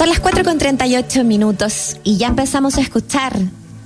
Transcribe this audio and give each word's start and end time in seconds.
Son 0.00 0.08
las 0.08 0.18
4 0.20 0.44
con 0.44 0.56
38 0.56 1.24
minutos 1.24 1.98
y 2.04 2.16
ya 2.16 2.28
empezamos 2.28 2.78
a 2.78 2.80
escuchar 2.80 3.36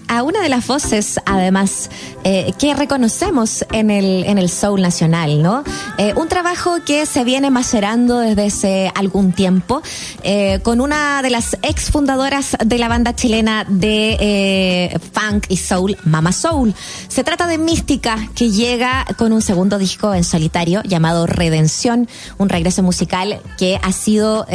a 0.06 0.22
una 0.22 0.42
de 0.42 0.48
las 0.48 0.64
voces, 0.64 1.19
además, 1.26 1.90
eh, 2.22 2.53
que 2.56 2.72
reconocemos 2.72 3.64
en 3.72 3.90
el, 3.90 4.22
en 4.22 4.38
el 4.38 4.48
Soul 4.48 4.80
Nacional, 4.80 5.42
¿no? 5.42 5.64
Eh, 5.98 6.14
un 6.14 6.29
trabajo 6.29 6.77
que 6.87 7.04
se 7.06 7.24
viene 7.24 7.50
macerando 7.50 8.21
desde 8.21 8.46
hace 8.46 8.92
algún 8.95 9.32
tiempo, 9.32 9.82
eh, 10.22 10.60
con 10.63 10.81
una 10.81 11.21
de 11.21 11.31
las 11.31 11.56
ex 11.63 11.90
fundadoras 11.90 12.56
de 12.65 12.78
la 12.78 12.87
banda 12.87 13.17
chilena 13.17 13.65
de 13.69 15.01
funk 15.12 15.46
y 15.49 15.56
soul, 15.56 15.96
Mama 16.05 16.30
Soul. 16.30 16.77
Se 17.09 17.24
trata 17.24 17.48
de 17.48 17.59
Mística, 17.59 18.28
que 18.37 18.52
llega 18.52 19.05
con 19.19 19.33
un 19.33 19.42
segundo 19.42 19.78
disco 19.78 20.15
en 20.15 20.23
solitario 20.23 20.80
llamado 20.84 21.27
Redención, 21.27 22.09
un 22.38 22.48
regreso 22.48 22.84
musical 22.84 23.41
que 23.59 23.80
ha 23.83 23.91
sido 23.91 24.46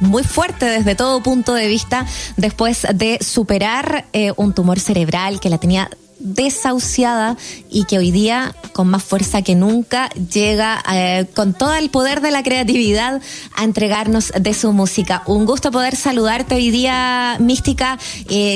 muy 0.00 0.24
fuerte 0.24 0.66
desde 0.66 0.94
todo 0.94 1.22
punto 1.22 1.54
de 1.54 1.66
vista 1.68 2.06
después 2.36 2.86
de 2.94 3.18
superar 3.20 4.04
eh, 4.12 4.32
un 4.36 4.54
tumor 4.54 4.80
cerebral 4.80 5.40
que 5.40 5.50
la 5.50 5.58
tenía 5.58 5.90
desahuciada 6.20 7.36
y 7.70 7.84
que 7.84 7.98
hoy 7.98 8.10
día 8.10 8.54
con 8.72 8.88
más 8.88 9.04
fuerza 9.04 9.42
que 9.42 9.54
nunca 9.54 10.08
llega 10.10 10.82
eh, 10.92 11.26
con 11.34 11.54
todo 11.54 11.74
el 11.74 11.90
poder 11.90 12.20
de 12.20 12.32
la 12.32 12.42
creatividad 12.42 13.22
a 13.54 13.64
entregarnos 13.64 14.32
de 14.32 14.52
su 14.54 14.72
música. 14.72 15.22
Un 15.26 15.46
gusto 15.46 15.70
poder 15.70 15.94
saludarte 15.94 16.56
hoy 16.56 16.70
día, 16.70 17.36
Mística. 17.38 17.98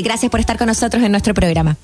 Gracias 0.03 0.31
por 0.31 0.41
estar 0.41 0.59
con 0.59 0.67
nosotros 0.67 1.05
en 1.05 1.13
nuestro 1.13 1.35
programa. 1.35 1.77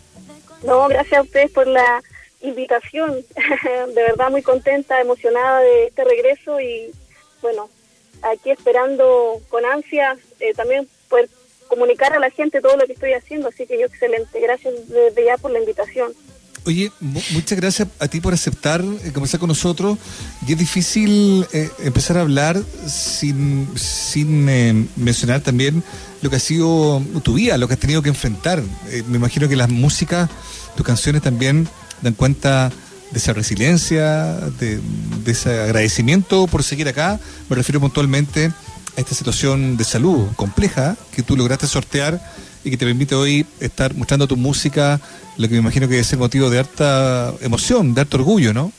No, 0.65 0.89
gracias 0.89 1.21
a 1.21 1.23
ustedes 1.23 1.51
por 1.53 1.67
la 1.67 2.03
invitación. 2.41 3.15
de 3.95 4.03
verdad 4.03 4.31
muy 4.31 4.43
contenta, 4.43 5.01
emocionada 5.01 5.61
de 5.61 5.87
este 5.87 6.05
regreso 6.05 6.61
y 6.61 6.91
bueno, 7.41 7.69
aquí 8.23 8.51
esperando 8.51 9.41
con 9.49 9.65
ansia 9.65 10.17
eh, 10.41 10.55
también 10.55 10.89
poder 11.09 11.29
comunicar 11.69 12.13
a 12.13 12.19
la 12.19 12.31
gente 12.31 12.61
todo 12.61 12.77
lo 12.77 12.87
que 12.87 12.95
estoy 12.95 13.13
haciendo, 13.13 13.49
así 13.49 13.67
que 13.67 13.79
yo 13.79 13.87
excelente, 13.87 14.41
gracias 14.41 14.75
desde 14.89 15.25
ya 15.25 15.37
por 15.37 15.51
la 15.51 15.61
invitación. 15.61 16.13
Oye, 16.69 16.93
muchas 17.01 17.59
gracias 17.59 17.89
a 17.99 18.09
ti 18.09 18.21
por 18.21 18.35
aceptar 18.35 18.83
eh, 18.83 19.13
conversar 19.13 19.41
con 19.41 19.49
nosotros. 19.49 19.97
Y 20.47 20.53
es 20.53 20.59
difícil 20.59 21.47
eh, 21.53 21.71
empezar 21.79 22.19
a 22.19 22.21
hablar 22.21 22.61
sin, 22.87 23.67
sin 23.75 24.49
eh, 24.51 24.87
mencionar 24.97 25.41
también 25.41 25.83
lo 26.21 26.29
que 26.29 26.37
ha 26.37 26.41
sido 26.41 27.03
tu 27.23 27.35
vida, 27.35 27.57
lo 27.57 27.69
que 27.69 27.75
has 27.75 27.81
tenido 27.81 28.03
que 28.03 28.11
enfrentar. 28.11 28.63
me 29.07 29.17
imagino 29.17 29.49
que 29.49 29.57
las 29.57 29.71
músicas, 29.71 30.29
tus 30.77 30.85
canciones 30.85 31.23
también 31.23 31.67
dan 32.03 32.13
cuenta 32.13 32.71
de 33.11 33.19
esa 33.19 33.33
resiliencia, 33.33 34.37
de, 34.59 34.81
ese 35.27 35.61
agradecimiento 35.61 36.47
por 36.47 36.63
seguir 36.63 36.89
acá. 36.89 37.19
Me 37.49 37.57
refiero 37.57 37.81
puntualmente 37.81 38.47
a 38.97 39.01
esta 39.01 39.15
situación 39.15 39.77
de 39.77 39.85
salud 39.85 40.29
compleja 40.37 40.97
que 41.15 41.23
tú 41.23 41.37
lograste 41.37 41.67
sortear 41.67 42.21
y 42.65 42.71
que 42.71 42.77
te 42.77 42.85
permite 42.85 43.15
hoy 43.15 43.47
estar 43.61 43.95
mostrando 43.95 44.27
tu 44.27 44.37
música, 44.37 45.01
lo 45.37 45.49
que 45.49 45.55
me 45.55 45.61
imagino 45.61 45.89
que 45.89 46.01
es 46.01 46.13
el 46.13 46.19
motivo 46.19 46.51
de 46.51 46.59
harta 46.59 47.33
emoción, 47.41 47.95
de 47.95 48.01
harto 48.01 48.17
orgullo, 48.17 48.53
¿no? 48.53 48.73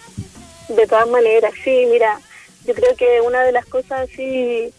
De 0.67 0.85
todas 0.85 1.07
maneras, 1.07 1.53
sí, 1.63 1.85
mira, 1.91 2.19
yo 2.65 2.73
creo 2.73 2.95
que 2.95 3.21
una 3.25 3.41
de 3.41 3.51
las 3.51 3.65
cosas 3.65 4.07
así 4.11 4.71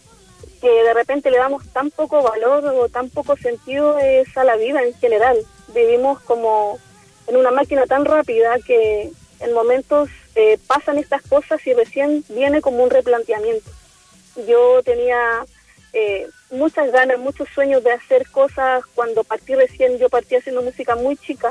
que 0.61 0.69
de 0.69 0.93
repente 0.93 1.31
le 1.31 1.37
damos 1.37 1.65
tan 1.73 1.89
poco 1.89 2.21
valor 2.21 2.63
o 2.65 2.87
tan 2.87 3.09
poco 3.09 3.35
sentido 3.35 3.97
es 3.97 4.37
a 4.37 4.43
la 4.43 4.55
vida 4.55 4.83
en 4.83 4.93
general. 4.93 5.37
Vivimos 5.73 6.21
como 6.21 6.77
en 7.27 7.35
una 7.35 7.51
máquina 7.51 7.85
tan 7.87 8.05
rápida 8.05 8.57
que 8.65 9.11
en 9.41 9.53
momentos 9.53 10.09
eh, 10.35 10.57
pasan 10.67 10.97
estas 10.97 11.21
cosas 11.23 11.65
y 11.65 11.73
recién 11.73 12.23
viene 12.29 12.61
como 12.61 12.83
un 12.83 12.89
replanteamiento. 12.89 13.69
Yo 14.47 14.81
tenía 14.83 15.45
eh, 15.93 16.27
muchas 16.51 16.91
ganas, 16.91 17.19
muchos 17.19 17.49
sueños 17.53 17.83
de 17.83 17.91
hacer 17.91 18.27
cosas 18.29 18.83
cuando 18.95 19.23
partí 19.23 19.55
recién, 19.55 19.97
yo 19.97 20.09
partí 20.09 20.35
haciendo 20.35 20.61
música 20.61 20.95
muy 20.95 21.17
chica 21.17 21.49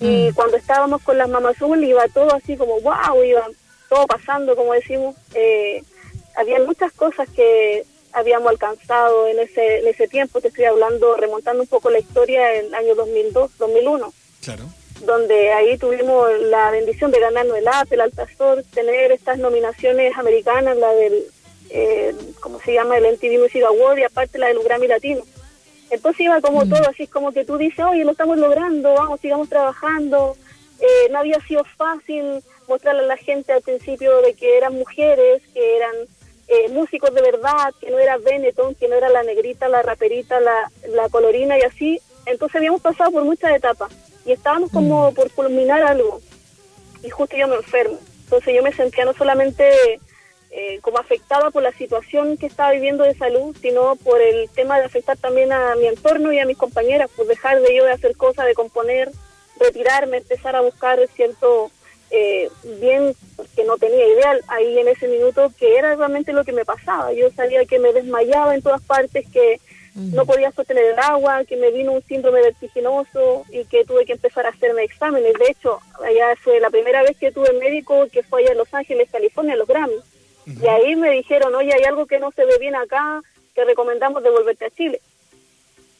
y 0.00 0.30
mm. 0.30 0.34
cuando 0.34 0.56
estábamos 0.56 1.02
con 1.02 1.18
las 1.18 1.28
mamás 1.28 1.56
iba 1.60 2.08
todo 2.08 2.34
así 2.34 2.56
como 2.56 2.80
wow, 2.80 3.22
iba 3.24 3.46
todo 3.88 4.06
pasando, 4.06 4.56
como 4.56 4.72
decimos. 4.72 5.14
Eh, 5.34 5.82
había 6.36 6.58
muchas 6.60 6.92
cosas 6.92 7.28
que 7.30 7.84
habíamos 8.12 8.48
alcanzado 8.48 9.26
en 9.28 9.40
ese, 9.40 9.80
en 9.80 9.88
ese 9.88 10.08
tiempo, 10.08 10.40
te 10.40 10.48
estoy 10.48 10.64
hablando, 10.64 11.16
remontando 11.16 11.62
un 11.62 11.68
poco 11.68 11.90
la 11.90 11.98
historia 11.98 12.54
en 12.54 12.66
el 12.66 12.74
año 12.74 12.94
2002, 12.94 13.58
2001. 13.58 14.12
Claro 14.40 14.83
donde 15.00 15.52
ahí 15.52 15.76
tuvimos 15.78 16.28
la 16.40 16.70
bendición 16.70 17.10
de 17.10 17.20
ganarnos 17.20 17.58
el 17.58 17.68
Apple, 17.68 17.96
el 17.96 18.00
Altazor, 18.00 18.62
tener 18.72 19.12
estas 19.12 19.38
nominaciones 19.38 20.16
americanas, 20.16 20.76
la 20.76 20.92
del, 20.92 21.24
eh, 21.70 22.14
¿cómo 22.40 22.60
se 22.60 22.74
llama?, 22.74 22.96
el 22.96 23.12
MTV 23.14 23.42
Music 23.42 23.62
Award 23.64 23.98
y 23.98 24.04
aparte 24.04 24.38
la 24.38 24.48
del 24.48 24.62
Grammy 24.62 24.86
Latino. 24.86 25.22
Entonces 25.90 26.20
iba 26.20 26.40
como 26.40 26.64
mm. 26.64 26.70
todo, 26.70 26.88
así 26.88 27.06
como 27.06 27.32
que 27.32 27.44
tú 27.44 27.58
dices, 27.58 27.84
oye, 27.84 28.04
lo 28.04 28.12
estamos 28.12 28.38
logrando, 28.38 28.94
vamos, 28.94 29.20
sigamos 29.20 29.48
trabajando. 29.48 30.36
Eh, 30.80 31.08
no 31.10 31.18
había 31.18 31.40
sido 31.40 31.64
fácil 31.76 32.42
mostrarle 32.66 33.02
a 33.02 33.06
la 33.06 33.16
gente 33.16 33.52
al 33.52 33.62
principio 33.62 34.20
de 34.22 34.34
que 34.34 34.56
eran 34.56 34.74
mujeres, 34.74 35.42
que 35.52 35.76
eran 35.76 35.94
eh, 36.48 36.68
músicos 36.70 37.12
de 37.14 37.22
verdad, 37.22 37.74
que 37.80 37.90
no 37.90 37.98
era 37.98 38.16
Benetton, 38.16 38.74
que 38.74 38.88
no 38.88 38.94
era 38.94 39.08
la 39.08 39.22
negrita, 39.22 39.68
la 39.68 39.82
raperita, 39.82 40.40
la, 40.40 40.70
la 40.88 41.08
colorina 41.10 41.58
y 41.58 41.62
así. 41.62 42.00
Entonces 42.26 42.56
habíamos 42.56 42.80
pasado 42.80 43.10
por 43.10 43.24
muchas 43.24 43.54
etapas 43.54 43.92
y 44.24 44.32
estábamos 44.32 44.70
como 44.70 45.10
mm. 45.10 45.14
por 45.14 45.30
culminar 45.32 45.82
algo 45.82 46.20
y 47.02 47.10
justo 47.10 47.36
yo 47.36 47.48
me 47.48 47.56
enfermo. 47.56 47.98
Entonces 48.24 48.54
yo 48.54 48.62
me 48.62 48.72
sentía 48.72 49.04
no 49.04 49.12
solamente 49.12 50.00
eh, 50.50 50.78
como 50.80 50.98
afectada 50.98 51.50
por 51.50 51.62
la 51.62 51.72
situación 51.72 52.36
que 52.36 52.46
estaba 52.46 52.72
viviendo 52.72 53.04
de 53.04 53.14
salud, 53.14 53.56
sino 53.60 53.96
por 53.96 54.20
el 54.20 54.48
tema 54.50 54.78
de 54.78 54.86
afectar 54.86 55.16
también 55.16 55.52
a 55.52 55.74
mi 55.74 55.86
entorno 55.86 56.32
y 56.32 56.38
a 56.38 56.46
mis 56.46 56.56
compañeras, 56.56 57.10
por 57.14 57.26
dejar 57.26 57.60
de 57.60 57.76
yo 57.76 57.84
de 57.84 57.92
hacer 57.92 58.16
cosas, 58.16 58.46
de 58.46 58.54
componer, 58.54 59.10
retirarme, 59.58 60.18
empezar 60.18 60.56
a 60.56 60.62
buscar 60.62 60.98
cierto 61.14 61.70
eh, 62.10 62.48
bien 62.80 63.14
que 63.56 63.64
no 63.64 63.76
tenía 63.78 64.06
idea 64.06 64.38
ahí 64.48 64.78
en 64.78 64.88
ese 64.88 65.08
minuto 65.08 65.52
que 65.58 65.76
era 65.76 65.96
realmente 65.96 66.32
lo 66.32 66.44
que 66.44 66.52
me 66.52 66.64
pasaba. 66.64 67.12
Yo 67.12 67.30
sabía 67.32 67.64
que 67.64 67.78
me 67.80 67.92
desmayaba 67.92 68.54
en 68.54 68.62
todas 68.62 68.82
partes, 68.82 69.26
que 69.32 69.60
no 69.94 70.26
podía 70.26 70.50
sostener 70.50 70.84
el 70.86 70.98
agua, 70.98 71.44
que 71.44 71.56
me 71.56 71.70
vino 71.70 71.92
un 71.92 72.02
síndrome 72.02 72.42
vertiginoso 72.42 73.44
y 73.52 73.64
que 73.64 73.84
tuve 73.84 74.04
que 74.04 74.14
empezar 74.14 74.44
a 74.44 74.48
hacerme 74.48 74.82
exámenes. 74.82 75.34
De 75.34 75.50
hecho, 75.50 75.78
allá 76.04 76.34
fue 76.42 76.58
la 76.58 76.70
primera 76.70 77.02
vez 77.02 77.16
que 77.16 77.30
tuve 77.30 77.52
médico 77.52 78.08
que 78.10 78.24
fue 78.24 78.42
allá 78.42 78.52
en 78.52 78.58
Los 78.58 78.74
Ángeles, 78.74 79.08
California, 79.10 79.54
los 79.54 79.68
Grammy. 79.68 79.94
Y 80.46 80.66
ahí 80.66 80.96
me 80.96 81.10
dijeron, 81.10 81.54
oye, 81.54 81.72
hay 81.72 81.84
algo 81.84 82.06
que 82.06 82.18
no 82.18 82.32
se 82.32 82.44
ve 82.44 82.58
bien 82.58 82.74
acá, 82.74 83.22
te 83.54 83.64
recomendamos 83.64 84.22
devolverte 84.22 84.66
a 84.66 84.70
Chile. 84.70 85.00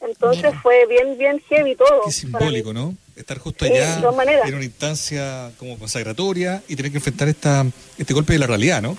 Entonces 0.01 0.53
fue 0.61 0.87
bien, 0.87 1.17
bien 1.17 1.41
heavy 1.49 1.77
todo. 1.77 2.03
Qué 2.05 2.13
simbólico, 2.13 2.73
¿no? 2.73 2.95
Estar 3.17 3.39
justo 3.39 3.65
allá 3.65 4.01
en 4.45 4.55
una 4.55 4.65
instancia 4.65 5.53
como 5.57 5.79
consagratoria 5.79 6.63
y 6.69 6.77
tener 6.77 6.91
que 6.91 6.99
enfrentar 6.99 7.29
esta, 7.29 7.65
este 7.97 8.13
golpe 8.13 8.33
de 8.33 8.41
la 8.41 8.47
realidad, 8.47 8.83
¿no? 8.83 8.97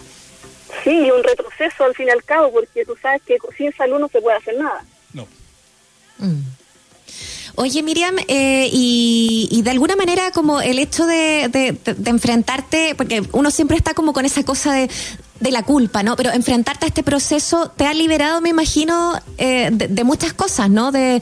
Sí, 0.84 1.12
un 1.12 1.24
retroceso 1.58 1.84
al 1.84 1.96
fin 1.96 2.08
y 2.08 2.12
al 2.12 2.24
cabo, 2.24 2.52
porque 2.52 2.86
tú 2.86 2.96
sabes 3.02 3.22
que 3.24 3.38
sin 3.58 3.74
salud 3.74 4.00
no 4.00 4.08
se 4.08 4.22
puede 4.22 4.38
hacer 4.38 4.58
nada. 4.58 4.84
No. 5.14 5.28
Mm. 6.20 6.42
Oye, 7.58 7.84
Miriam, 7.84 8.18
eh, 8.28 8.70
y, 8.72 9.62
de 9.64 9.72
alguna 9.72 9.96
manera 9.96 10.32
como 10.32 10.60
el 10.62 10.78
hecho 10.78 11.06
de, 11.06 11.78
enfrentarte, 12.06 12.96
porque 12.96 13.24
uno 13.32 13.50
siempre 13.50 13.78
está 13.78 13.94
como 13.94 14.12
con 14.12 14.26
esa 14.26 14.44
cosa 14.44 14.74
de, 14.74 14.90
de 15.40 15.52
la 15.52 15.64
culpa, 15.64 16.02
¿no? 16.02 16.16
Pero 16.16 16.32
enfrentarte 16.32 16.86
a 16.86 16.88
este 16.88 17.04
proceso 17.04 17.70
te 17.76 17.86
ha 17.86 17.94
liberado, 17.94 18.40
me 18.42 18.50
imagino, 18.50 19.20
eh, 19.38 19.70
de, 19.72 20.04
muchas 20.04 20.34
cosas, 20.34 20.70
¿no? 20.70 20.92
De, 20.92 21.22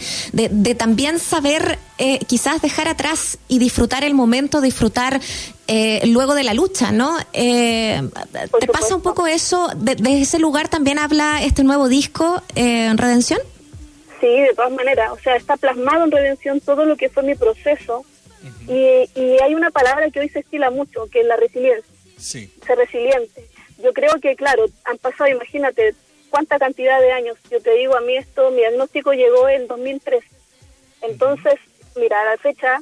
también 0.78 1.19
saber 1.19 1.79
eh, 1.97 2.19
quizás 2.28 2.62
dejar 2.62 2.88
atrás 2.88 3.40
y 3.47 3.59
disfrutar 3.59 4.03
el 4.03 4.13
momento, 4.13 4.62
disfrutar 4.62 5.19
eh, 5.68 6.06
luego 6.07 6.35
de 6.35 6.44
la 6.44 6.53
lucha, 6.53 6.91
¿no? 6.91 7.18
¿Te 7.31 8.68
pasa 8.72 8.96
un 8.96 9.02
poco 9.02 9.25
eso? 9.25 9.69
¿Desde 9.75 10.22
ese 10.22 10.38
lugar 10.40 10.68
también 10.68 11.00
habla 11.00 11.41
este 11.41 11.64
nuevo 11.64 11.90
disco, 11.90 12.41
en 12.55 12.97
Redención? 12.97 13.40
Sí, 14.20 14.28
de 14.28 14.53
todas 14.55 14.72
maneras. 14.72 15.11
O 15.11 15.17
sea, 15.17 15.35
está 15.35 15.58
plasmado 15.58 16.05
en 16.05 16.11
Redención 16.11 16.61
todo 16.61 16.85
lo 16.85 16.96
que 16.97 17.09
fue 17.09 17.23
mi 17.23 17.35
proceso. 17.35 18.05
y, 18.67 19.09
y, 19.20 19.38
hay 19.41 19.55
una 19.55 19.72
palabra 19.72 20.09
que 20.11 20.20
hoy 20.20 20.29
se 20.29 20.40
estila 20.40 20.70
mucho, 20.70 21.08
que 21.11 21.22
es 21.22 21.26
la 21.26 21.38
resiliencia. 21.38 21.93
Sí. 22.17 22.52
Ser 22.66 22.78
resiliente 22.78 23.53
yo 23.78 23.93
creo 23.93 24.20
que, 24.22 24.35
claro, 24.35 24.66
han 24.85 24.97
pasado, 24.97 25.29
imagínate, 25.29 25.96
cuánta 26.29 26.58
cantidad 26.58 26.99
de 26.99 27.11
años. 27.11 27.37
Yo 27.52 27.61
te 27.61 27.72
digo, 27.75 27.96
a 27.96 28.02
mí 28.02 28.17
esto, 28.17 28.49
mi 28.52 28.58
diagnóstico 28.58 29.14
llegó 29.14 29.47
en 29.49 29.67
2003. 29.67 30.23
Entonces, 31.02 31.59
mira, 31.96 32.22
a 32.22 32.25
la 32.25 32.37
fecha, 32.37 32.79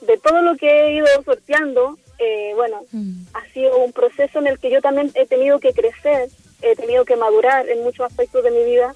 de 0.00 0.16
todo 0.18 0.40
lo 0.42 0.56
que 0.56 0.68
he 0.68 0.94
ido 0.94 1.06
sorteando, 1.24 1.98
eh, 2.18 2.52
bueno, 2.54 2.82
mm. 2.92 3.26
ha 3.34 3.44
sido 3.52 3.78
un 3.78 3.92
proceso 3.92 4.38
en 4.38 4.46
el 4.46 4.58
que 4.58 4.70
yo 4.70 4.80
también 4.80 5.10
he 5.14 5.26
tenido 5.26 5.58
que 5.58 5.72
crecer, 5.72 6.28
he 6.62 6.74
tenido 6.76 7.04
que 7.04 7.16
madurar 7.16 7.68
en 7.68 7.82
muchos 7.82 8.06
aspectos 8.06 8.42
de 8.44 8.50
mi 8.50 8.64
vida. 8.64 8.94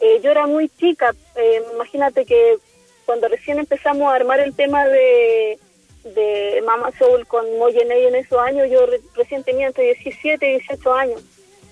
Eh, 0.00 0.20
yo 0.22 0.30
era 0.30 0.46
muy 0.46 0.68
chica, 0.68 1.14
eh, 1.36 1.62
imagínate 1.74 2.24
que 2.24 2.56
cuando 3.04 3.28
recién 3.28 3.58
empezamos 3.58 4.10
a 4.10 4.14
armar 4.14 4.40
el 4.40 4.54
tema 4.54 4.86
de 4.86 5.58
de 6.04 6.62
Mama 6.66 6.90
Soul 6.98 7.26
con 7.26 7.58
Moyenei 7.58 8.06
en 8.06 8.14
esos 8.16 8.38
años, 8.38 8.68
yo 8.70 8.86
recién 9.14 9.44
tenía 9.44 9.68
entre 9.68 9.84
17 9.84 10.46
y 10.46 10.58
18 10.58 10.94
años. 10.94 11.22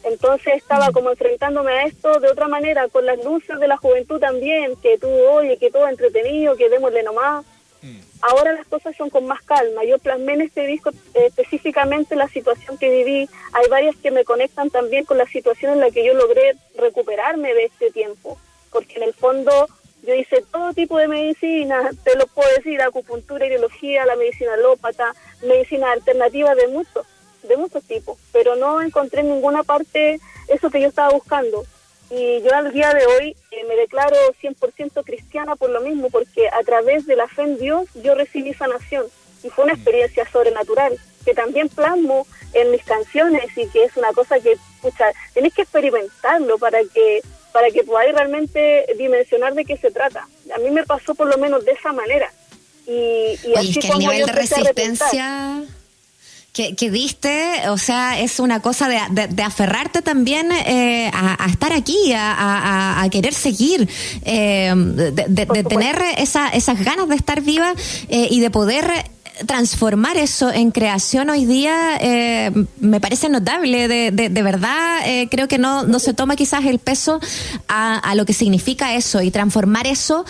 Entonces 0.03 0.55
estaba 0.55 0.91
como 0.93 1.11
enfrentándome 1.11 1.73
a 1.73 1.85
esto 1.85 2.21
de 2.21 2.29
otra 2.31 2.49
manera, 2.49 2.89
con 2.89 3.05
las 3.05 3.23
luces 3.23 3.59
de 3.61 3.69
la 3.69 3.77
juventud 3.77 4.19
también, 4.19 4.77
que 4.77 4.97
tú, 4.99 5.09
oye, 5.09 5.59
que 5.59 5.71
todo 5.71 5.89
entretenido, 5.89 6.57
que 6.57 6.71
démosle 6.71 7.03
nomás. 7.03 7.45
Mm. 7.83 7.99
Ahora 8.23 8.53
las 8.53 8.67
cosas 8.67 8.97
son 8.97 9.11
con 9.11 9.27
más 9.27 9.43
calma. 9.43 9.85
Yo 9.85 9.99
plasmé 9.99 10.35
en 10.35 10.43
este 10.43 10.67
disco 10.67 10.91
eh, 11.15 11.27
específicamente 11.27 12.17
la 12.17 12.29
situación 12.29 12.79
que 12.79 12.91
viví. 12.91 13.29
Hay 13.53 13.69
varias 13.69 13.97
que 13.97 14.11
me 14.11 14.25
conectan 14.25 14.71
también 14.71 15.05
con 15.05 15.19
la 15.19 15.27
situación 15.27 15.73
en 15.73 15.81
la 15.81 15.91
que 15.91 16.05
yo 16.05 16.15
logré 16.15 16.57
recuperarme 16.77 17.53
de 17.53 17.65
este 17.65 17.91
tiempo. 17.91 18.39
Porque 18.73 18.97
en 18.97 19.03
el 19.03 19.15
fondo 19.15 19.69
yo 20.11 20.17
hice 20.17 20.43
todo 20.51 20.73
tipo 20.73 20.99
de 20.99 21.07
medicina, 21.07 21.91
te 22.03 22.17
lo 22.17 22.27
puedo 22.27 22.49
decir, 22.57 22.83
acupuntura, 22.83 23.47
ideología, 23.47 24.05
la 24.07 24.17
medicina 24.17 24.55
alópata, 24.55 25.15
medicina 25.43 25.93
alternativa 25.93 26.55
de 26.57 26.67
muchos 26.69 27.07
de 27.45 27.57
muchos 27.57 27.83
tipos, 27.85 28.19
pero 28.33 28.55
no 28.57 28.83
encontré 28.83 29.21
en 29.21 29.31
ninguna 29.31 29.63
parte 29.63 30.21
eso 30.49 30.69
que 30.69 30.81
yo 30.81 30.89
estaba 30.89 31.11
buscando. 31.11 31.65
Y 32.11 32.43
yo 32.43 32.53
al 32.55 32.71
día 32.73 32.93
de 32.93 33.07
hoy 33.07 33.37
eh, 33.51 33.65
me 33.67 33.77
declaro 33.77 34.17
100% 34.43 35.05
cristiana 35.05 35.57
por 35.57 35.71
lo 35.71 35.81
mismo, 35.81 36.11
porque 36.11 36.49
a 36.49 36.63
través 36.65 37.07
de 37.07 37.17
la 37.17 37.29
fe 37.29 37.43
en 37.43 37.59
Dios 37.59 37.89
yo 37.95 38.15
recibí 38.15 38.53
sanación 38.53 39.07
y 39.43 39.49
fue 39.49 39.65
una 39.65 39.75
experiencia 39.75 40.29
sobrenatural 40.31 40.99
que 41.25 41.33
también 41.33 41.69
plasmo 41.69 42.27
en 42.53 42.71
mis 42.73 42.83
canciones 42.85 43.57
y 43.57 43.67
que 43.69 43.85
es 43.85 43.97
una 43.97 44.13
cosa 44.13 44.39
que, 44.41 44.59
pucha, 44.83 45.13
tenés 45.33 45.55
que 45.55 45.63
experimentarlo 45.63 46.59
para 46.59 46.81
que 46.93 47.23
para 47.53 47.71
que 47.71 47.83
podáis 47.85 48.15
realmente 48.15 48.87
dimensionar 48.99 49.55
de 49.55 49.65
qué 49.65 49.77
se 49.77 49.91
trata. 49.91 50.27
A 50.55 50.59
mí 50.59 50.71
me 50.71 50.85
pasó 50.85 51.15
por 51.15 51.29
lo 51.29 51.39
menos 51.39 51.65
de 51.65 51.73
esa 51.73 51.93
manera. 51.93 52.33
Y, 52.87 53.39
y 53.45 53.55
así 53.57 53.79
es 53.79 53.79
que 53.79 53.93
el 53.93 53.99
nivel 53.99 54.27
de 54.27 54.33
resistencia 54.33 55.63
que, 56.53 56.75
que, 56.75 56.91
diste, 56.91 57.69
o 57.69 57.79
sea, 57.79 58.21
es 58.21 58.41
una 58.41 58.61
cosa 58.61 58.89
de, 58.89 59.29
de, 59.29 59.43
aferrarte 59.43 60.03
también 60.03 60.51
eh, 60.51 61.11
a, 61.15 61.47
estar 61.49 61.73
aquí, 61.73 62.13
a, 62.13 63.03
a, 63.03 63.09
querer 63.09 63.35
seguir, 63.35 63.89
eh, 64.25 64.73
de, 64.75 65.47
tener 65.47 66.03
esa, 66.19 66.49
esas 66.49 66.83
ganas 66.85 67.09
de 67.09 67.15
estar 67.15 67.41
viva 67.41 67.75
eh, 68.09 68.29
y 68.31 68.41
de 68.41 68.51
poder 68.51 68.91
transformar 69.47 70.17
eso 70.17 70.51
en 70.53 70.71
creación 70.71 71.31
hoy 71.31 71.47
día 71.47 71.99
eh, 72.01 72.51
me 72.81 73.01
parece 73.01 73.29
notable. 73.29 73.89
De, 73.89 74.11
de, 74.11 74.43
verdad, 74.43 74.99
eh, 75.07 75.29
creo 75.31 75.49
que 75.49 75.59
no, 75.59 75.85
no 75.85 75.99
se 75.99 76.15
toma 76.15 76.37
quizás 76.37 76.65
el 76.65 76.79
peso 76.79 77.21
a, 77.69 77.99
a, 77.99 78.15
lo 78.15 78.25
que 78.25 78.33
significa 78.33 78.95
eso 78.95 79.23
y 79.23 79.31
transformar 79.31 79.87
eso 79.87 80.25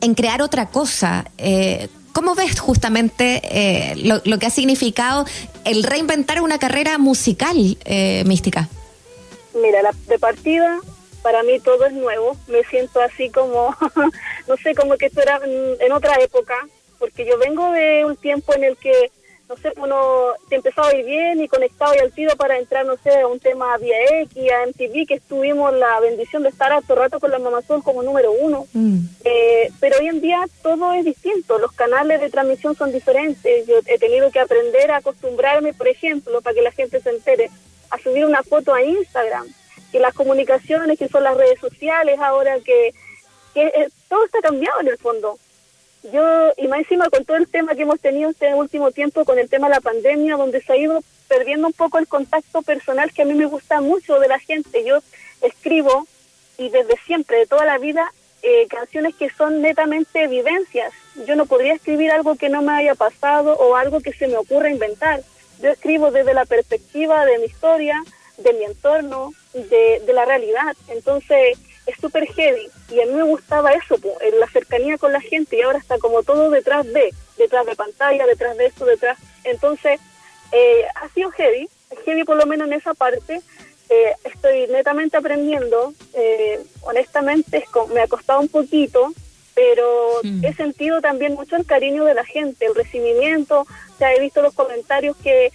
en 0.00 0.14
crear 0.14 0.42
otra 0.42 0.66
cosa. 0.66 1.24
Eh, 1.38 1.88
¿Cómo 2.12 2.34
ves 2.34 2.58
justamente 2.60 3.42
eh, 3.44 3.94
lo, 4.24 4.38
que 4.38 4.46
ha 4.46 4.50
significado 4.50 5.26
el 5.64 5.82
reinventar 5.82 6.40
una 6.40 6.58
carrera 6.58 6.96
musical 6.96 7.76
eh, 7.84 8.24
mística? 8.26 8.68
Mira, 9.54 9.82
la, 9.82 9.90
de 10.06 10.18
partida, 10.18 10.78
para 11.22 11.42
mí 11.42 11.60
todo 11.60 11.84
es 11.84 11.92
nuevo. 11.92 12.36
Me 12.48 12.62
siento 12.64 13.00
así 13.00 13.28
como, 13.30 13.76
no 14.48 14.56
sé, 14.56 14.74
como 14.74 14.96
que 14.96 15.06
esto 15.06 15.20
era 15.20 15.40
en 15.44 15.92
otra 15.92 16.14
época, 16.22 16.54
porque 16.98 17.26
yo 17.26 17.38
vengo 17.38 17.72
de 17.72 18.04
un 18.04 18.16
tiempo 18.16 18.54
en 18.54 18.64
el 18.64 18.76
que 18.76 19.10
no 19.48 19.56
sé, 19.56 19.72
uno 19.76 20.32
te 20.48 20.56
empezaba 20.56 20.88
a 20.88 20.96
ir 20.96 21.04
bien 21.04 21.40
y 21.40 21.48
conectado 21.48 21.94
y 21.94 21.98
al 21.98 22.12
tiro 22.12 22.34
para 22.36 22.58
entrar, 22.58 22.84
no 22.84 22.96
sé, 22.96 23.20
a 23.20 23.28
un 23.28 23.38
tema 23.38 23.76
vía 23.78 23.96
X, 24.22 24.50
a 24.50 24.66
MTV, 24.66 25.06
que 25.06 25.14
estuvimos 25.14 25.72
la 25.72 26.00
bendición 26.00 26.42
de 26.42 26.48
estar 26.48 26.72
todo 26.82 26.98
rato 26.98 27.20
con 27.20 27.30
la 27.30 27.38
Mamazón 27.38 27.80
como 27.82 28.02
número 28.02 28.32
uno. 28.32 28.66
Mm. 28.72 28.98
Eh, 29.24 29.70
pero 29.78 29.98
hoy 30.00 30.08
en 30.08 30.20
día 30.20 30.44
todo 30.62 30.92
es 30.94 31.04
distinto, 31.04 31.58
los 31.58 31.72
canales 31.72 32.20
de 32.20 32.30
transmisión 32.30 32.74
son 32.74 32.90
diferentes. 32.90 33.66
Yo 33.66 33.76
he 33.86 33.98
tenido 33.98 34.30
que 34.32 34.40
aprender 34.40 34.90
a 34.90 34.96
acostumbrarme, 34.96 35.72
por 35.74 35.86
ejemplo, 35.86 36.40
para 36.40 36.54
que 36.54 36.62
la 36.62 36.72
gente 36.72 37.00
se 37.00 37.10
entere, 37.10 37.50
a 37.90 37.98
subir 37.98 38.24
una 38.24 38.42
foto 38.42 38.74
a 38.74 38.82
Instagram, 38.82 39.46
que 39.92 40.00
las 40.00 40.14
comunicaciones, 40.14 40.98
que 40.98 41.08
son 41.08 41.22
las 41.22 41.36
redes 41.36 41.60
sociales 41.60 42.18
ahora, 42.18 42.58
que, 42.60 42.92
que 43.54 43.66
eh, 43.66 43.88
todo 44.08 44.24
está 44.24 44.40
cambiado 44.40 44.80
en 44.80 44.88
el 44.88 44.98
fondo 44.98 45.38
yo, 46.12 46.52
y 46.56 46.68
más 46.68 46.80
encima 46.80 47.08
con 47.10 47.24
todo 47.24 47.36
el 47.36 47.48
tema 47.48 47.74
que 47.74 47.82
hemos 47.82 48.00
tenido 48.00 48.30
este 48.30 48.54
último 48.54 48.90
tiempo 48.90 49.24
con 49.24 49.38
el 49.38 49.48
tema 49.48 49.68
de 49.68 49.74
la 49.74 49.80
pandemia, 49.80 50.36
donde 50.36 50.60
se 50.60 50.72
ha 50.72 50.76
ido 50.76 51.02
perdiendo 51.28 51.66
un 51.66 51.72
poco 51.72 51.98
el 51.98 52.06
contacto 52.06 52.62
personal 52.62 53.12
que 53.12 53.22
a 53.22 53.24
mí 53.24 53.34
me 53.34 53.46
gusta 53.46 53.80
mucho 53.80 54.18
de 54.18 54.28
la 54.28 54.38
gente. 54.38 54.84
Yo 54.84 54.98
escribo, 55.42 56.06
y 56.58 56.68
desde 56.70 56.96
siempre, 57.06 57.38
de 57.38 57.46
toda 57.46 57.64
la 57.64 57.78
vida, 57.78 58.12
eh, 58.42 58.66
canciones 58.68 59.14
que 59.16 59.30
son 59.30 59.60
netamente 59.60 60.26
vivencias. 60.28 60.92
Yo 61.26 61.34
no 61.34 61.46
podría 61.46 61.74
escribir 61.74 62.10
algo 62.10 62.36
que 62.36 62.48
no 62.48 62.62
me 62.62 62.72
haya 62.72 62.94
pasado 62.94 63.54
o 63.56 63.76
algo 63.76 64.00
que 64.00 64.12
se 64.12 64.28
me 64.28 64.36
ocurra 64.36 64.70
inventar. 64.70 65.22
Yo 65.60 65.70
escribo 65.70 66.10
desde 66.10 66.34
la 66.34 66.44
perspectiva 66.44 67.24
de 67.24 67.38
mi 67.38 67.46
historia, 67.46 68.02
de 68.36 68.52
mi 68.52 68.64
entorno, 68.64 69.32
de, 69.54 70.02
de 70.04 70.12
la 70.12 70.24
realidad. 70.24 70.76
Entonces, 70.88 71.58
es 71.86 71.96
súper 72.00 72.26
heavy 72.26 72.68
y 72.90 73.00
a 73.00 73.06
mí 73.06 73.12
me 73.12 73.22
gustaba 73.22 73.72
eso, 73.72 73.96
en 74.20 74.40
la 74.40 74.48
cercanía 74.48 74.98
con 74.98 75.12
la 75.12 75.20
gente 75.20 75.56
y 75.56 75.62
ahora 75.62 75.78
está 75.78 75.98
como 75.98 76.22
todo 76.22 76.50
detrás 76.50 76.84
de, 76.92 77.14
detrás 77.38 77.64
de 77.66 77.76
pantalla, 77.76 78.26
detrás 78.26 78.56
de 78.56 78.66
esto, 78.66 78.84
detrás. 78.84 79.18
Entonces, 79.44 80.00
eh, 80.52 80.84
ha 80.94 81.08
sido 81.10 81.30
heavy, 81.30 81.68
heavy 82.04 82.24
por 82.24 82.36
lo 82.36 82.46
menos 82.46 82.66
en 82.66 82.74
esa 82.74 82.94
parte. 82.94 83.40
Eh, 83.88 84.12
estoy 84.24 84.66
netamente 84.66 85.16
aprendiendo, 85.16 85.94
eh, 86.12 86.60
honestamente 86.82 87.64
me 87.92 88.00
ha 88.00 88.08
costado 88.08 88.40
un 88.40 88.48
poquito, 88.48 89.12
pero 89.56 90.20
mm. 90.22 90.44
he 90.44 90.54
sentido 90.54 91.00
también 91.00 91.32
mucho 91.32 91.56
el 91.56 91.64
cariño 91.64 92.04
de 92.04 92.12
la 92.12 92.24
gente, 92.26 92.66
el 92.66 92.74
recibimiento, 92.74 93.62
o 93.62 93.98
sea, 93.98 94.12
he 94.12 94.20
visto 94.20 94.42
los 94.42 94.52
comentarios 94.52 95.16
que 95.16 95.50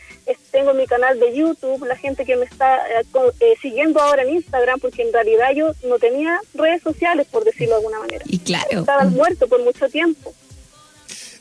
tengo 0.49 0.71
en 0.71 0.77
mi 0.77 0.87
canal 0.87 1.19
de 1.19 1.35
YouTube, 1.35 1.85
la 1.85 1.95
gente 1.95 2.25
que 2.25 2.35
me 2.35 2.45
está 2.45 2.77
eh, 2.77 3.05
eh, 3.39 3.53
siguiendo 3.61 4.01
ahora 4.01 4.23
en 4.23 4.31
Instagram, 4.31 4.79
porque 4.79 5.03
en 5.03 5.13
realidad 5.13 5.51
yo 5.55 5.73
no 5.87 5.99
tenía 5.99 6.39
redes 6.55 6.81
sociales, 6.81 7.27
por 7.29 7.43
decirlo 7.43 7.75
de 7.75 7.75
alguna 7.75 7.99
manera. 7.99 8.25
Y 8.25 8.39
claro. 8.39 8.79
Estaba 8.79 9.05
muerto 9.05 9.47
por 9.47 9.63
mucho 9.63 9.87
tiempo. 9.87 10.33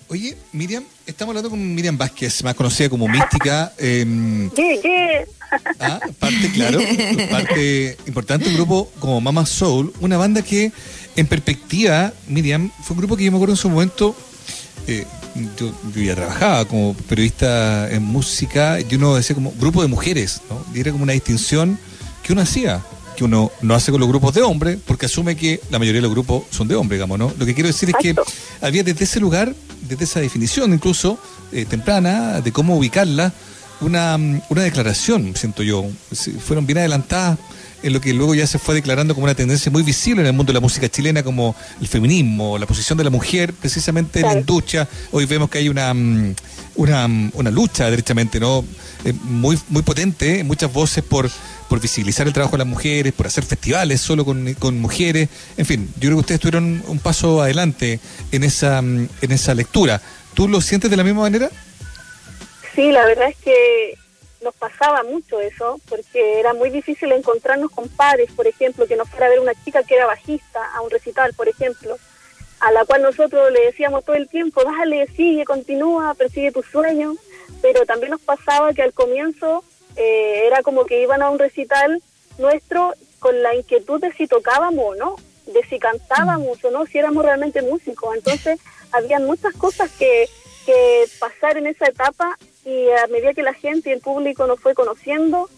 Oye, 0.08 0.36
Miriam, 0.52 0.84
estamos 1.06 1.30
hablando 1.30 1.48
con 1.48 1.74
Miriam 1.74 1.96
Vázquez, 1.96 2.44
más 2.44 2.54
conocida 2.54 2.90
como 2.90 3.08
Mística. 3.08 3.72
Eh, 3.78 4.04
¿Qué, 4.54 5.26
Ah, 5.78 6.00
parte, 6.18 6.50
claro, 6.52 6.78
parte 7.30 7.96
importante, 8.06 8.48
un 8.48 8.54
grupo 8.54 8.90
como 9.00 9.20
Mama 9.20 9.46
Soul, 9.46 9.92
una 10.00 10.16
banda 10.16 10.42
que 10.42 10.72
en 11.16 11.26
perspectiva, 11.26 12.12
Miriam, 12.28 12.70
fue 12.82 12.94
un 12.94 12.98
grupo 12.98 13.16
que 13.16 13.24
yo 13.24 13.30
me 13.30 13.36
acuerdo 13.36 13.54
en 13.54 13.58
su 13.58 13.68
momento, 13.68 14.14
eh, 14.86 15.06
yo, 15.58 15.72
ya 15.94 16.14
trabajaba 16.14 16.64
como 16.64 16.94
periodista 16.94 17.90
en 17.90 18.02
música, 18.02 18.78
y 18.80 18.94
uno 18.94 19.14
decía 19.14 19.34
como 19.34 19.52
grupo 19.52 19.82
de 19.82 19.88
mujeres, 19.88 20.40
¿no? 20.48 20.64
Y 20.74 20.80
era 20.80 20.92
como 20.92 21.04
una 21.04 21.12
distinción 21.12 21.78
que 22.22 22.32
uno 22.32 22.42
hacía, 22.42 22.82
que 23.16 23.24
uno 23.24 23.50
no 23.62 23.74
hace 23.74 23.90
con 23.90 24.00
los 24.00 24.08
grupos 24.08 24.34
de 24.34 24.42
hombres, 24.42 24.78
porque 24.86 25.06
asume 25.06 25.36
que 25.36 25.60
la 25.70 25.78
mayoría 25.78 25.98
de 25.98 26.06
los 26.06 26.12
grupos 26.12 26.44
son 26.50 26.68
de 26.68 26.74
hombres, 26.74 26.98
digamos, 26.98 27.18
¿no? 27.18 27.32
Lo 27.38 27.46
que 27.46 27.54
quiero 27.54 27.68
decir 27.68 27.90
es 27.90 27.96
que 28.00 28.14
había 28.60 28.82
desde 28.82 29.04
ese 29.04 29.20
lugar, 29.20 29.54
desde 29.88 30.04
esa 30.04 30.20
definición 30.20 30.72
incluso 30.72 31.18
eh, 31.52 31.64
temprana, 31.64 32.40
de 32.40 32.52
cómo 32.52 32.76
ubicarla, 32.76 33.32
una, 33.80 34.16
una 34.48 34.62
declaración, 34.62 35.34
siento 35.34 35.62
yo. 35.62 35.86
Fueron 36.44 36.66
bien 36.66 36.78
adelantadas 36.78 37.38
en 37.82 37.92
lo 37.92 38.00
que 38.00 38.12
luego 38.12 38.34
ya 38.34 38.46
se 38.46 38.58
fue 38.58 38.74
declarando 38.74 39.14
como 39.14 39.24
una 39.24 39.34
tendencia 39.34 39.70
muy 39.70 39.82
visible 39.82 40.22
en 40.22 40.26
el 40.26 40.32
mundo 40.32 40.50
de 40.50 40.54
la 40.54 40.60
música 40.60 40.88
chilena, 40.88 41.22
como 41.22 41.54
el 41.80 41.88
feminismo, 41.88 42.58
la 42.58 42.66
posición 42.66 42.98
de 42.98 43.04
la 43.04 43.10
mujer, 43.10 43.52
precisamente 43.54 44.20
en 44.20 44.26
la 44.26 44.34
industria. 44.34 44.88
Hoy 45.12 45.24
vemos 45.26 45.50
que 45.50 45.58
hay 45.58 45.68
una, 45.68 45.92
mm, 45.94 46.34
una, 46.76 47.08
mm, 47.08 47.32
una 47.34 47.50
lucha, 47.50 47.90
derechamente, 47.90 48.40
¿no? 48.40 48.64
Eh, 49.04 49.12
muy, 49.12 49.58
muy 49.68 49.82
potente, 49.82 50.44
muchas 50.44 50.72
voces 50.72 51.02
por, 51.02 51.30
por 51.68 51.80
visibilizar 51.80 52.26
el 52.26 52.32
trabajo 52.32 52.52
de 52.52 52.58
las 52.58 52.66
mujeres, 52.66 53.12
por 53.12 53.26
hacer 53.26 53.44
festivales 53.44 54.00
solo 54.00 54.24
con, 54.24 54.54
con 54.54 54.78
mujeres. 54.78 55.28
En 55.56 55.66
fin, 55.66 55.88
yo 55.96 56.08
creo 56.08 56.16
que 56.16 56.20
ustedes 56.20 56.40
tuvieron 56.40 56.82
un 56.86 56.98
paso 56.98 57.42
adelante 57.42 58.00
en 58.32 58.44
esa, 58.44 58.82
mm, 58.82 59.08
en 59.22 59.32
esa 59.32 59.54
lectura. 59.54 60.00
¿Tú 60.34 60.48
lo 60.48 60.60
sientes 60.60 60.90
de 60.90 60.96
la 60.96 61.04
misma 61.04 61.22
manera? 61.22 61.50
Sí, 62.74 62.92
la 62.92 63.04
verdad 63.04 63.30
es 63.30 63.36
que 63.36 63.98
nos 64.42 64.54
pasaba 64.54 65.02
mucho 65.02 65.40
eso, 65.40 65.80
porque 65.88 66.40
era 66.40 66.54
muy 66.54 66.70
difícil 66.70 67.12
encontrarnos 67.12 67.70
con 67.70 67.88
pares, 67.88 68.30
por 68.32 68.46
ejemplo, 68.46 68.86
que 68.86 68.96
nos 68.96 69.08
fuera 69.08 69.26
a 69.26 69.30
ver 69.30 69.40
una 69.40 69.54
chica 69.64 69.82
que 69.82 69.96
era 69.96 70.06
bajista 70.06 70.64
a 70.74 70.80
un 70.80 70.90
recital, 70.90 71.34
por 71.34 71.48
ejemplo, 71.48 71.96
a 72.60 72.72
la 72.72 72.84
cual 72.84 73.02
nosotros 73.02 73.50
le 73.52 73.66
decíamos 73.66 74.04
todo 74.04 74.16
el 74.16 74.28
tiempo, 74.28 74.62
dale, 74.64 75.06
sigue, 75.16 75.44
continúa, 75.44 76.14
persigue 76.14 76.52
tus 76.52 76.66
sueños, 76.66 77.16
pero 77.62 77.84
también 77.86 78.10
nos 78.10 78.20
pasaba 78.20 78.72
que 78.72 78.82
al 78.82 78.92
comienzo 78.92 79.64
eh, 79.96 80.46
era 80.46 80.62
como 80.62 80.84
que 80.84 81.02
iban 81.02 81.22
a 81.22 81.30
un 81.30 81.38
recital 81.38 82.02
nuestro 82.38 82.94
con 83.18 83.42
la 83.42 83.54
inquietud 83.54 84.00
de 84.00 84.12
si 84.12 84.26
tocábamos 84.26 84.84
o 84.84 84.94
no, 84.94 85.16
de 85.46 85.62
si 85.68 85.78
cantábamos 85.78 86.62
o 86.64 86.70
no, 86.70 86.86
si 86.86 86.98
éramos 86.98 87.24
realmente 87.24 87.62
músicos. 87.62 88.14
Entonces, 88.14 88.58
había 88.92 89.18
muchas 89.18 89.54
cosas 89.54 89.90
que, 89.98 90.28
que 90.64 91.04
pasar 91.18 91.56
en 91.58 91.66
esa 91.66 91.86
etapa 91.86 92.38
y 92.64 92.90
a 92.90 93.06
medida 93.06 93.34
que 93.34 93.42
la 93.42 93.54
gente 93.54 93.90
y 93.90 93.92
el 93.92 94.00
público 94.00 94.46
nos 94.46 94.60
fue 94.60 94.74
conociendo, 94.74 95.48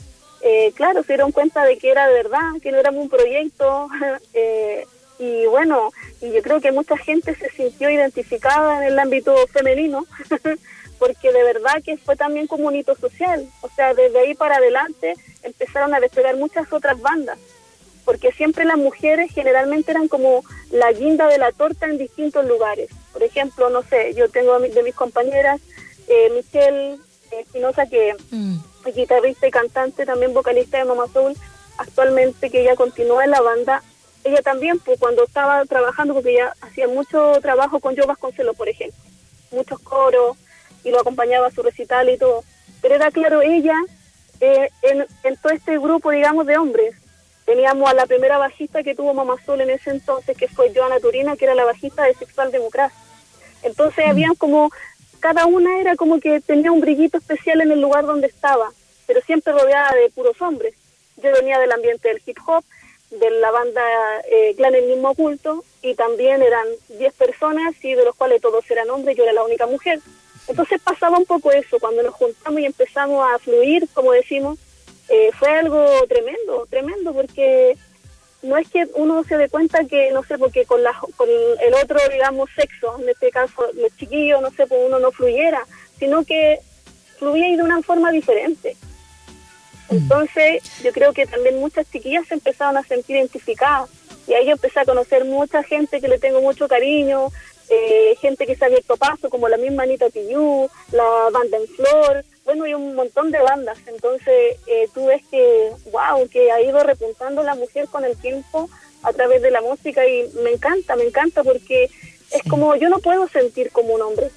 eh, 0.42 0.73
claro, 0.75 1.02
se 1.02 1.12
dieron 1.12 1.32
cuenta 1.32 1.64
de 1.64 1.78
que 1.78 1.90
era 1.90 2.09
de 2.09 2.14
verdad, 2.14 2.40
que 2.61 2.73
no 2.73 2.78
éramos 2.78 3.02
un 3.02 3.09
proyecto. 3.09 3.88
Eh, 4.35 4.87
y 5.18 5.47
bueno, 5.47 5.92
y 6.21 6.32
yo 6.32 6.42
creo 6.42 6.61
que 6.61 6.73
mucha 6.73 6.97
gente 6.97 7.37
se 7.37 7.49
sintió 7.50 7.90
identificada 7.90 8.78
en 8.78 8.92
el 8.92 8.99
ámbito 8.99 9.35
femenino, 9.49 10.04
porque 10.99 11.32
de 11.32 11.44
verdad 11.44 11.82
que 11.85 11.97
fue 11.97 12.16
también 12.16 12.49
como 12.49 12.66
un 12.66 12.75
hito 12.75 12.97
social. 12.97 13.47
O 13.61 13.68
sea, 13.68 13.94
desde 13.94 14.18
ahí 14.18 14.35
para 14.35 14.56
adelante 14.56 15.14
empezaron 15.44 15.94
a 15.94 16.00
despegar 16.00 16.37
muchas 16.37 16.73
otras 16.73 17.00
bandas, 17.00 17.38
porque 18.04 18.32
siempre 18.32 18.64
las 18.64 18.78
mujeres 18.78 19.30
generalmente 19.32 19.92
eran 19.92 20.09
como 20.09 20.42
la 20.73 20.90
guinda 20.90 21.28
de 21.28 21.38
la 21.38 21.52
torta 21.52 21.87
en 21.87 21.99
distintos 21.99 22.44
lugares. 22.47 22.90
Por 23.12 23.23
ejemplo, 23.23 23.71
no 23.71 23.82
sé, 23.82 24.14
yo 24.14 24.28
tengo 24.28 24.59
de 24.59 24.82
mis 24.82 24.94
compañeras, 24.94 25.61
eh, 26.09 26.30
Michelle 26.35 26.99
Espinosa, 27.30 27.87
que 27.87 28.14
mm. 28.30 28.56
es 28.87 28.94
guitarrista 28.94 29.47
y 29.47 29.50
cantante, 29.50 30.06
también 30.06 30.35
vocalista 30.35 30.78
de 30.78 30.85
Mama 30.85 31.06
Soul, 31.12 31.37
actualmente 31.78 32.50
que 32.50 32.62
ella 32.62 32.76
continúa 32.76 33.25
en 33.25 33.30
la 33.30 33.40
banda. 33.40 33.82
Ella 34.25 34.42
también, 34.42 34.78
pues 34.78 34.99
cuando 34.99 35.25
estaba 35.25 35.64
trabajando, 35.64 36.14
porque 36.14 36.32
ella 36.32 36.52
hacía 36.61 36.87
mucho 36.88 37.40
trabajo 37.40 37.80
con 37.80 37.94
Yo 37.94 38.06
Vasconcelo, 38.06 38.54
por 38.54 38.68
ejemplo, 38.68 38.99
muchos 39.50 39.80
coros, 39.80 40.37
y 40.85 40.90
lo 40.90 41.00
acompañaba 41.00 41.49
a 41.49 41.50
su 41.50 41.62
recital 41.62 42.09
y 42.09 42.18
todo. 42.18 42.44
Pero 42.80 42.94
era 42.94 43.11
claro, 43.11 43.42
ella, 43.42 43.76
eh, 44.40 44.68
en, 44.82 45.06
en, 45.25 45.37
todo 45.37 45.52
este 45.52 45.78
grupo, 45.78 46.11
digamos, 46.11 46.47
de 46.47 46.59
hombres, 46.59 46.94
teníamos 47.44 47.90
a 47.90 47.94
la 47.94 48.06
primera 48.06 48.38
bajista 48.38 48.82
que 48.82 48.94
tuvo 48.94 49.14
Mamá 49.14 49.37
Sol 49.44 49.61
en 49.61 49.71
ese 49.71 49.90
entonces, 49.90 50.37
que 50.37 50.49
fue 50.49 50.73
Joana 50.75 51.00
Turina, 51.00 51.37
que 51.37 51.44
era 51.44 51.54
la 51.54 51.64
bajista 51.64 52.04
de 52.04 52.14
Sexual 52.14 52.52
Democracia. 52.52 52.99
Entonces 53.62 54.06
mm. 54.06 54.11
habían 54.11 54.35
como, 54.35 54.71
cada 55.23 55.47
una 55.47 55.81
era 55.81 55.95
como 55.95 56.19
que 56.19 56.41
tenía 56.41 56.73
un 56.73 56.81
brillito 56.81 57.17
especial 57.17 57.61
en 57.61 57.71
el 57.71 57.81
lugar 57.81 58.05
donde 58.05 58.26
estaba, 58.26 58.73
pero 59.07 59.21
siempre 59.21 59.52
rodeada 59.52 59.95
de 59.95 60.11
puros 60.11 60.43
hombres. 60.43 60.75
Yo 61.17 61.31
venía 61.33 61.61
del 61.61 61.71
ambiente 61.71 62.09
del 62.09 62.21
hip 62.26 62.38
hop, 62.45 62.64
de 63.11 63.31
la 63.31 63.52
banda 63.52 63.83
eh, 64.29 64.52
Clan 64.57 64.75
El 64.75 64.88
Mismo 64.88 65.11
Oculto, 65.11 65.64
y 65.81 65.95
también 65.95 66.43
eran 66.43 66.67
10 66.99 67.14
personas, 67.14 67.73
y 67.85 67.95
de 67.95 68.05
los 68.05 68.17
cuales 68.17 68.43
todos 68.43 68.69
eran 68.69 68.91
hombres, 68.91 69.17
yo 69.17 69.23
era 69.23 69.33
la 69.33 69.45
única 69.45 69.67
mujer. 69.67 70.00
Entonces 70.49 70.81
pasaba 70.83 71.19
un 71.19 71.26
poco 71.26 71.52
eso, 71.52 71.79
cuando 71.79 72.02
nos 72.02 72.14
juntamos 72.14 72.61
y 72.61 72.67
empezamos 72.67 73.25
a 73.33 73.38
fluir, 73.38 73.88
como 73.95 74.11
decimos, 74.11 74.59
eh, 75.09 75.31
fue 75.38 75.50
algo 75.50 75.87
tremendo, 76.09 76.67
tremendo, 76.69 77.12
porque 77.12 77.76
no 78.43 78.57
es 78.57 78.69
que 78.69 78.89
uno 78.95 79.23
se 79.25 79.37
dé 79.37 79.49
cuenta 79.49 79.85
que, 79.85 80.11
no 80.11 80.23
sé, 80.25 80.37
porque 80.37 80.65
con, 80.65 80.83
la, 80.83 80.93
con 81.17 81.29
el 81.29 81.75
otro, 81.75 81.99
digamos, 82.11 82.51
sexo, 82.57 82.99
en 83.01 83.09
este 83.09 83.31
caso 83.31 83.67
los 83.75 83.97
chiquillos, 83.97 84.43
no 84.43 84.51
sé, 84.51 84.67
pues 84.67 84.81
uno 84.85 84.99
no 84.99 85.13
fluyera, 85.13 85.65
sino 85.99 86.25
que 86.25 86.61
fluía 87.19 87.57
de 87.57 87.63
una 87.63 87.81
forma 87.83 88.11
diferente. 88.11 88.77
Mm. 89.89 89.97
Entonces, 89.97 90.63
yo 90.83 90.93
creo 90.93 91.13
que 91.13 91.27
también 91.27 91.61
muchas 91.61 91.89
chiquillas 91.91 92.27
se 92.27 92.35
empezaron 92.35 92.77
a 92.77 92.83
sentir 92.83 93.17
identificadas. 93.17 93.89
Y 94.27 94.35
ahí 94.35 94.47
yo 94.47 94.53
empecé 94.53 94.81
a 94.81 94.85
conocer 94.85 95.25
mucha 95.25 95.63
gente 95.63 96.01
que 96.01 96.09
le 96.09 96.19
tengo 96.19 96.41
mucho 96.41 96.69
cariño, 96.69 97.29
eh, 97.73 98.17
gente 98.21 98.47
que 98.47 98.55
se 98.55 98.64
ha 98.64 98.67
abierto 98.67 98.97
paso, 98.97 99.31
como 99.31 99.49
la 99.49 99.57
misma 99.57 99.85
Anita 99.85 100.11
Tillú, 100.11 100.69
la 100.93 101.31
banda 101.33 101.57
en 101.57 101.67
Flor, 101.69 102.25
bueno, 102.45 102.64
hay 102.64 102.75
un 102.75 102.95
montón 102.95 103.31
de 103.31 103.41
bandas. 103.41 103.79
Entonces, 103.87 104.59
eh, 104.67 104.88
tú 104.93 105.07
ves 105.07 105.23
que, 105.31 105.71
wow, 105.91 106.29
que 106.29 106.52
ha 106.52 106.61
ido 106.61 106.83
repuntando 106.83 107.43
la 107.43 107.55
mujer 107.55 107.88
con 107.88 108.05
el 108.05 108.17
tiempo 108.17 108.69
a 109.02 109.12
través 109.12 109.41
de 109.41 109.50
la 109.50 109.62
música 109.62 110.07
y 110.07 110.29
me 110.43 110.50
encanta, 110.50 110.97
me 110.97 111.05
encanta 111.05 111.43
porque 111.43 111.91
es 112.31 112.43
como 112.49 112.76
yo 112.76 112.88
no 112.88 112.99
puedo 112.99 113.26
sentir 113.29 113.71
como 113.71 113.95
un 113.95 114.02
hombre. 114.02 114.31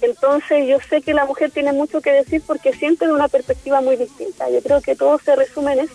Entonces 0.00 0.66
yo 0.66 0.78
sé 0.88 1.00
que 1.00 1.14
la 1.14 1.26
mujer 1.26 1.50
tiene 1.50 1.72
mucho 1.72 2.00
que 2.00 2.12
decir 2.12 2.42
porque 2.46 2.72
siempre 2.72 3.06
de 3.06 3.12
una 3.14 3.28
perspectiva 3.28 3.80
muy 3.80 3.96
distinta. 3.96 4.48
Yo 4.50 4.60
creo 4.62 4.80
que 4.80 4.96
todo 4.96 5.18
se 5.18 5.36
resume 5.36 5.72
en 5.74 5.80
eso. 5.80 5.94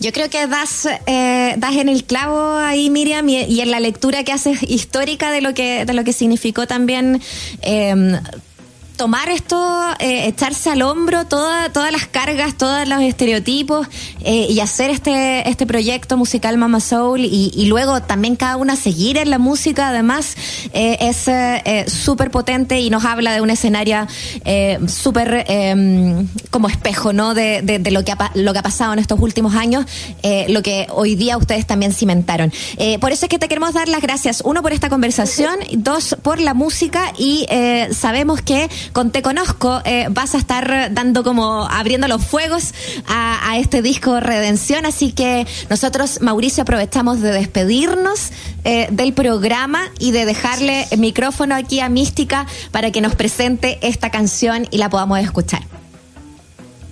Yo 0.00 0.12
creo 0.12 0.30
que 0.30 0.46
das, 0.46 0.88
eh, 1.06 1.54
das 1.58 1.76
en 1.76 1.88
el 1.88 2.04
clavo 2.04 2.56
ahí, 2.56 2.90
Miriam, 2.90 3.28
y, 3.28 3.60
en 3.60 3.70
la 3.70 3.80
lectura 3.80 4.24
que 4.24 4.32
haces 4.32 4.62
histórica 4.62 5.30
de 5.30 5.40
lo 5.40 5.54
que, 5.54 5.84
de 5.84 5.92
lo 5.92 6.04
que 6.04 6.12
significó 6.12 6.66
también 6.66 7.22
eh, 7.62 8.20
tomar 9.02 9.30
esto, 9.30 9.58
eh, 9.98 10.28
echarse 10.28 10.70
al 10.70 10.80
hombro 10.82 11.24
todas 11.24 11.90
las 11.90 12.06
cargas, 12.06 12.56
todos 12.56 12.86
los 12.86 13.02
estereotipos 13.02 13.88
eh, 14.20 14.46
y 14.48 14.60
hacer 14.60 14.90
este, 14.90 15.48
este 15.50 15.66
proyecto 15.66 16.16
musical 16.16 16.56
Mama 16.56 16.78
Soul 16.78 17.24
y, 17.24 17.64
luego 17.66 18.00
también 18.02 18.36
cada 18.36 18.56
una 18.56 18.76
seguir 18.76 19.16
en 19.16 19.30
la 19.30 19.38
música, 19.38 19.88
además, 19.88 20.36
eh, 20.72 20.98
es 21.00 21.92
súper 21.92 22.30
potente 22.30 22.78
y 22.78 22.90
nos 22.90 23.04
habla 23.04 23.34
de 23.34 23.40
un 23.40 23.50
escenario 23.50 24.06
súper 24.86 25.46
em, 25.48 26.28
como 26.50 26.68
espejo, 26.68 27.12
¿no? 27.12 27.34
De, 27.34 27.62
de, 27.62 27.90
lo, 27.90 28.04
que 28.04 28.12
ha, 28.12 28.30
lo 28.34 28.52
que 28.52 28.58
ha 28.60 28.62
pasado 28.62 28.92
en 28.92 29.00
estos 29.00 29.18
últimos 29.18 29.56
años, 29.56 29.84
lo 30.48 30.62
que 30.62 30.86
hoy 30.90 31.16
día 31.16 31.36
ustedes 31.38 31.66
también 31.66 31.92
cimentaron. 31.92 32.52
por 33.00 33.10
eso 33.10 33.26
es 33.26 33.28
que 33.28 33.40
te 33.40 33.48
queremos 33.48 33.74
dar 33.74 33.88
las 33.88 34.00
gracias, 34.00 34.42
uno, 34.44 34.62
por 34.62 34.72
esta 34.72 34.88
conversación, 34.88 35.56
dos, 35.72 36.14
por 36.22 36.40
la 36.40 36.54
música 36.54 37.12
y 37.18 37.46
sabemos 37.92 38.42
que 38.42 38.68
con 38.92 39.10
Te 39.10 39.22
Conozco 39.22 39.80
eh, 39.84 40.06
vas 40.10 40.34
a 40.34 40.38
estar 40.38 40.92
dando 40.92 41.22
como 41.24 41.66
abriendo 41.70 42.08
los 42.08 42.24
fuegos 42.24 42.74
a, 43.08 43.56
este 43.56 43.82
disco 43.82 44.20
Redención, 44.20 44.86
así 44.86 45.12
que 45.12 45.46
nosotros, 45.68 46.20
Mauricio, 46.22 46.62
aprovechamos 46.62 47.20
de 47.20 47.32
despedirnos 47.32 48.30
eh, 48.64 48.88
del 48.90 49.12
programa 49.12 49.90
y 49.98 50.12
de 50.12 50.24
dejarle 50.24 50.86
el 50.90 51.00
micrófono 51.00 51.54
aquí 51.54 51.80
a 51.80 51.88
Mística 51.88 52.46
para 52.70 52.90
que 52.90 53.00
nos 53.00 53.14
presente 53.14 53.78
esta 53.82 54.10
canción 54.10 54.66
y 54.70 54.78
la 54.78 54.88
podamos 54.88 55.18
escuchar. 55.18 55.60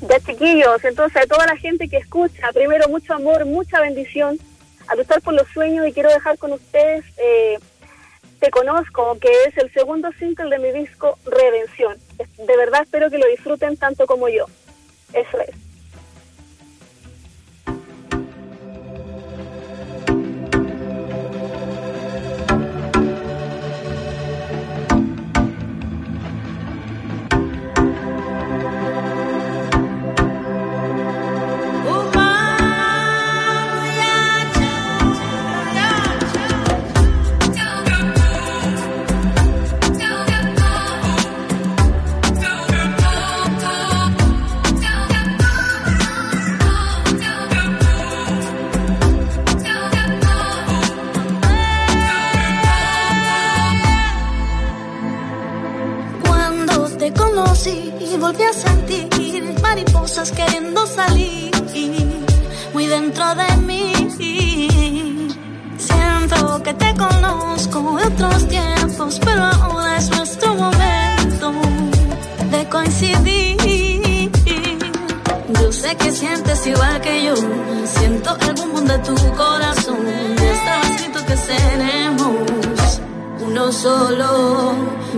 Ya 0.03 0.21
chiquillos, 0.21 0.85
entonces 0.85 1.23
a 1.23 1.27
toda 1.27 1.47
la 1.47 1.57
gente 1.57 1.89
que 1.89 1.97
escucha, 1.97 2.53
primero 2.53 2.89
mucho 2.89 3.15
amor, 3.15 3.45
mucha 3.47 3.81
bendición, 3.81 4.39
a 4.87 4.95
luchar 4.97 5.21
por 5.23 5.35
los 5.35 5.47
sueños 5.49 5.87
y 5.87 5.93
quiero 5.93 6.11
dejar 6.11 6.37
con 6.39 6.53
ustedes 6.53 7.05
eh, 7.17 7.59
te 8.41 8.51
conozco, 8.51 9.19
que 9.21 9.29
es 9.47 9.57
el 9.59 9.73
segundo 9.73 10.11
single 10.19 10.51
de 10.51 10.59
mi 10.59 10.73
disco 10.73 11.19
Redención. 11.27 11.97
De 12.39 12.57
verdad 12.57 12.83
espero 12.83 13.11
que 13.11 13.19
lo 13.19 13.29
disfruten 13.29 13.77
tanto 13.77 14.07
como 14.07 14.29
yo. 14.29 14.47
Eso 15.13 15.41
es. 15.41 15.60
De 63.35 63.57
mí. 63.67 65.29
Siento 65.79 66.63
que 66.63 66.75
te 66.75 66.95
conozco 66.95 67.97
de 67.97 68.07
otros 68.07 68.49
tiempos, 68.49 69.21
pero 69.25 69.45
ahora 69.45 69.97
es 69.97 70.11
nuestro 70.11 70.55
momento 70.55 71.53
de 72.51 72.69
coincidir. 72.69 74.31
Yo 75.61 75.73
sé 75.73 75.97
que 75.97 76.11
sientes 76.13 76.67
igual 76.67 77.01
que 77.01 77.25
yo, 77.25 77.35
siento 77.87 78.37
el 78.41 78.55
boom 78.55 78.85
de 78.87 78.99
tu 78.99 79.15
corazón. 79.37 80.07
Está 80.53 80.81
escrito 80.83 81.25
que 81.27 81.37
seremos 81.37 83.01
uno 83.47 83.73
solo. 83.73 84.75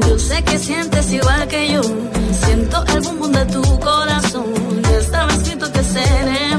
Yo 0.08 0.18
sé 0.18 0.42
que 0.44 0.58
sientes 0.58 1.12
igual 1.12 1.46
que 1.48 1.72
yo 1.72 1.82
Siento 2.44 2.84
el 2.94 3.00
boom 3.02 3.32
de 3.32 3.44
tu 3.46 3.62
corazón. 3.80 4.52
Estaba 4.98 5.32
escrito 5.32 5.70
que 5.72 5.82
seremos 5.82 6.51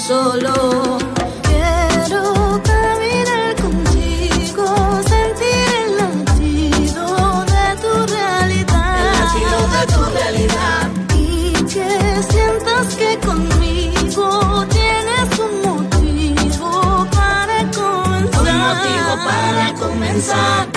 solo. 0.00 0.98
Quiero 1.42 2.60
caminar 2.62 3.54
contigo, 3.60 4.66
sentir 5.12 5.68
el 5.82 5.90
latido 5.98 7.06
de 7.52 7.66
tu 7.82 7.92
realidad. 8.14 8.96
El 9.00 9.12
latido 9.20 9.58
de 9.74 9.82
tu 9.94 10.02
realidad. 10.18 10.84
Y 11.16 11.52
que 11.72 11.88
sientas 12.30 12.86
que 12.96 13.18
conmigo 13.18 14.66
tienes 14.70 15.38
un 15.38 15.52
motivo 15.68 17.06
para 17.12 17.58
comenzar. 17.70 18.40
Un 18.40 18.58
motivo 18.58 19.12
para 19.24 19.74
comenzar. 19.74 20.69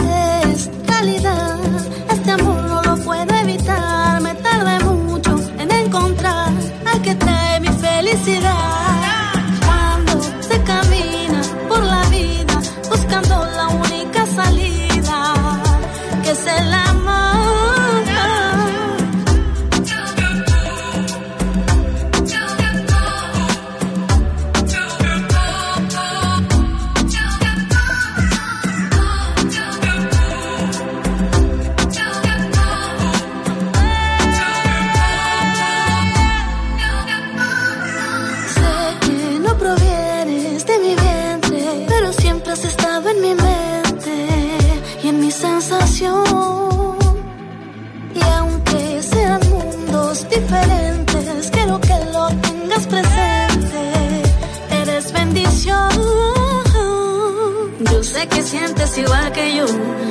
Que 59.34 59.56
yo. 59.56 59.65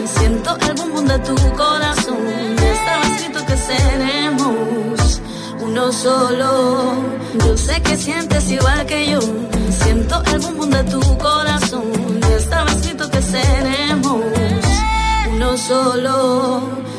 Siento 0.07 0.57
el 0.69 0.75
boom 0.75 1.07
de 1.07 1.19
tu 1.21 1.35
corazón. 1.57 2.19
Estaba 2.59 3.03
escrito 3.03 3.47
que 3.47 3.57
seremos 3.57 5.21
uno 5.61 5.93
solo. 5.93 6.95
Yo 7.35 7.57
sé 7.57 7.81
que 7.83 7.97
sientes 7.97 8.51
igual 8.51 8.87
que 8.87 9.11
yo. 9.11 9.21
Siento 9.83 10.23
el 10.33 10.39
boom 10.41 10.71
de 10.71 10.85
tu 10.85 11.01
corazón. 11.19 11.85
Estaba 12.37 12.71
escrito 12.71 13.11
que 13.11 13.23
seremos 13.23 14.23
uno 15.31 15.57
solo. 15.57 16.92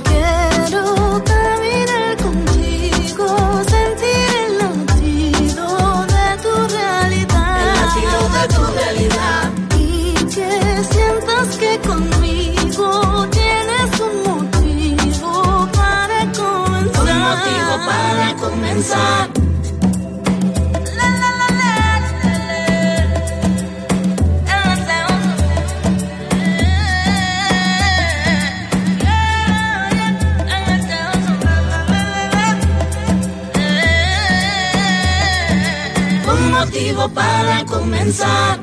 Un 36.25 36.51
motivo 36.51 37.07
para 37.09 37.63
comenzar. 37.65 38.62